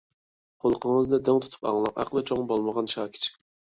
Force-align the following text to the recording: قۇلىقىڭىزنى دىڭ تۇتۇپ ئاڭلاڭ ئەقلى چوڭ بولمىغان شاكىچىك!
قۇلىقىڭىزنى 0.63 1.19
دىڭ 1.29 1.41
تۇتۇپ 1.43 1.67
ئاڭلاڭ 1.73 1.95
ئەقلى 2.05 2.25
چوڭ 2.31 2.43
بولمىغان 2.53 2.91
شاكىچىك! 2.95 3.37